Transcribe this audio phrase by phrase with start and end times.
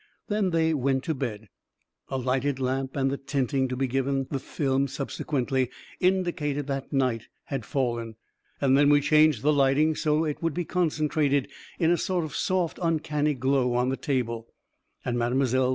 [0.29, 1.47] Then they went to bed
[2.09, 7.27] (a lighted lamp and the tinting to be given the film subsequently indicating that night
[7.43, 8.15] had fallen);
[8.59, 12.25] and then we changed the lighting so that it would be concentrated in a sort
[12.25, 14.47] of soft, uncanny glow on the table,
[15.05, 15.33] and Mile.